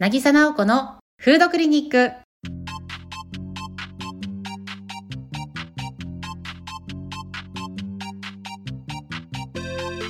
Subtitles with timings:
[0.00, 2.12] なぎさなおこのフードクリニック。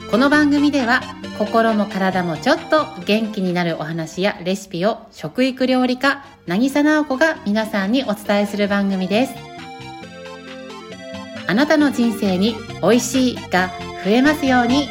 [0.08, 1.00] この番組では
[1.38, 9.34] 心も体もちょっと元気になるお話やレシピを食育料理家なぎさなおこが皆さんにお伝えする番組です
[11.48, 13.72] あなたの人生に美味しいが
[14.04, 14.88] 増えますように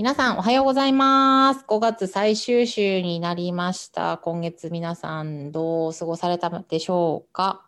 [0.00, 1.62] 皆さんおはようございます。
[1.68, 4.16] 5月最終週になりました。
[4.16, 7.66] 今月皆さんどう過ごされたでしょうか？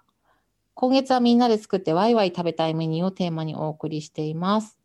[0.73, 4.79] 今月はみんなで作ってワイワイ食べたいメニューをテーマにお送りしています。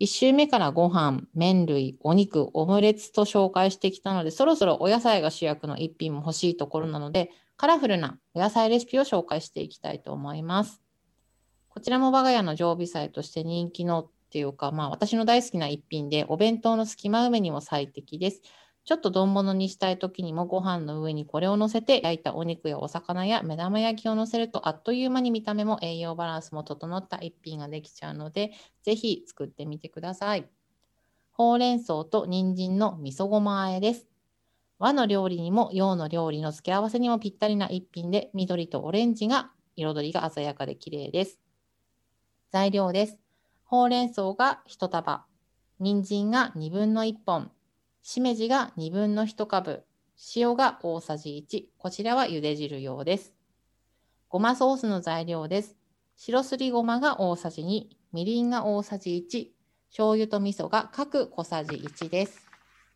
[0.00, 10.82] 1週目からご飯、麺類、お肉、オムレツと紹介してきたので、そろそろお野菜が主役の一品も欲しいところなので、カラフルなお野菜レシピを紹介していきたいと思います。
[11.70, 18.42] こちらも我が家の常備菜として人気のっていうか、まあ私の大好きな一品で、お弁当の隙間埋めにも最適です。
[18.84, 30.48] ちょっと丼物にしたい時にもご飯の上にこれを乗せて焼いたお肉やお魚や目玉焼きを乗せるとあっという間に見た目も栄養バランスも整った一品ができちゃうのでぜひ作ってみてください。
[31.32, 34.06] ほうれん草と人参の味噌ごま和えです。
[34.78, 41.40] 和の料理にも洋の料理の付け合わせにもぴったりな一品で緑とオレンジが彩りが鮮やかで綺麗です。
[42.50, 43.29] 材料です。
[43.70, 45.26] ほうれん草が1束、
[45.78, 47.52] 人参が1分の1本、
[48.02, 49.84] しめじが2分の1株、
[50.34, 53.32] 塩が大さじ1、こちらは茹で汁用です。
[54.28, 55.76] ごまソースの材料です。
[56.16, 59.52] 白すりごまが大さじ2、みりんが大さじ1、
[59.90, 62.40] 醤油と味噌が各小さじ1です。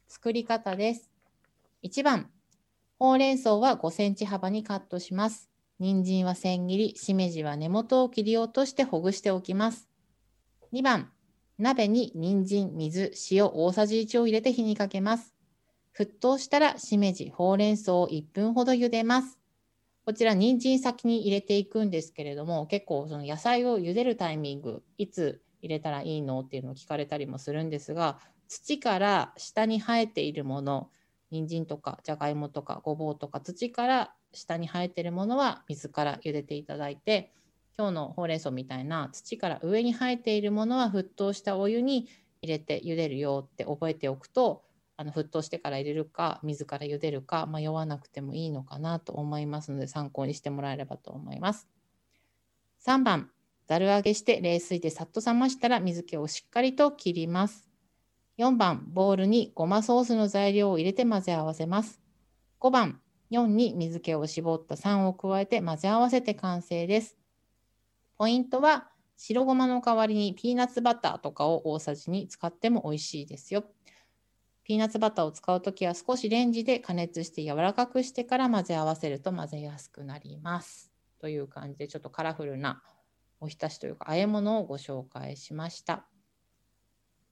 [0.09, 1.09] 作り方です。
[1.85, 2.33] 1番、
[2.99, 5.49] ほうれん草は5センチ幅にカットします。
[5.79, 9.89] 人参は千切り、しめじは根元を切り落としてほぐしておきます。
[10.75, 11.13] 2番、
[11.57, 15.33] 鍋に人参、水、塩大さじ1を入れて火にかけます。
[15.97, 19.39] 沸騰したらしめじ、ほうれん草を1分ほど茹でます。
[20.05, 30.91] こちら人参先に入れていくんですけれども、結構その野菜を茹でるタイミング、いつ入れたらいいのっていうのを聞かれたりもするんですが、土から下に生えているもの、
[31.31, 37.31] 人参とかじゃがいもとかごぼうとか土から下に生えているものは水から茹でていただいて、
[37.77, 42.09] 今日のほうれん草みたいな土から上に生えているものは沸騰したお湯に
[42.41, 44.63] 入れて茹でるよって覚えておくと
[44.97, 51.69] あの沸騰してから入れるか水から茹でるか迷わなくてもいいのかなと思いますので参考にしてもらえればと思います。
[52.87, 53.31] 3番
[53.67, 57.69] ざる揚げして冷水でさっと冷ましたら水気をしっかりと切ります。
[58.39, 62.01] 4番ボウルにごまソースの材料を入れて混ぜ合わせます。
[62.61, 67.17] 5番4に水気を絞った3を加えて混ぜ合わせて完成です。
[68.25, 73.65] ポイントは白ごまの代わりにピーナッツバターとかを大さじに使っても美味しいですよ。
[74.63, 80.91] ピーナッツバターを使うときは少しレンジで加熱して柔らかくしてから混ぜ合わせると混ぜやすくなります。
[81.21, 82.83] という感じでちょっとカラフルな
[83.41, 86.07] おひたしというか和え物をご紹介しました。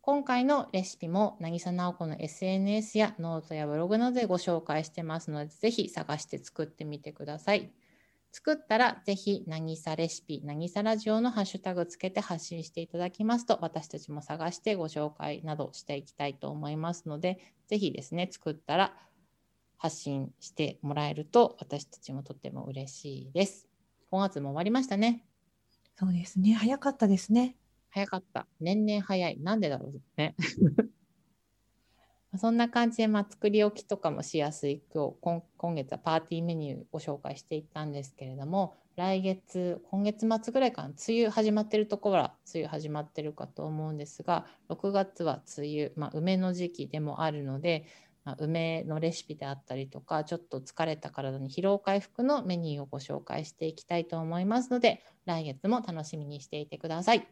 [0.03, 7.73] 今回のレシピも渚直子の SNS やノートやブログなどでご紹介してますので、ぜひ探して作ってみてください。
[8.33, 17.39] 作ったらぜひ、なぎさレシピ、なぎさラジオのハッシュタグつけて発信していただきますと、私たちも探してご紹介などしていきたいと思いますので、
[17.69, 18.97] ぜひですね、作ったら
[19.77, 23.69] 発信してもらえると、私たちもとっても嬉しいです。
[24.11, 25.27] 5月も終わりましたね。
[25.99, 26.55] そうですね。
[26.55, 27.57] 早かったですね。
[27.91, 28.47] 早かった。
[28.61, 29.39] 年々早い。
[29.41, 30.35] なんでだろうね。
[32.37, 47.87] そんな感じで、まあ、作り置きとかもしやすい今日今月はパーティーメニューを紹介していったんですけれども来月今月末ぐらいから梅雨始まってるところは梅雨始まってるかと思うんですが6月は梅雨、まあ、梅の時期でもあるので、
[48.25, 57.27] まあ、梅のレシピであったりとかちょっと疲れた体に疲労回復のメニューをご紹介していきたいと思いますので来月も楽しみにしていてください。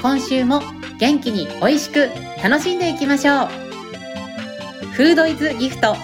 [0.00, 0.60] 今週も
[0.98, 2.08] 元気に美味しく
[2.42, 3.46] 楽しんでいきましょう
[4.92, 5.96] フードイズギフト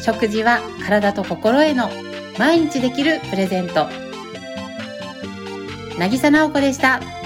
[0.00, 1.90] 食事は体と心への
[2.38, 3.86] 毎日できるプレゼント
[5.98, 7.17] 渚直子でした。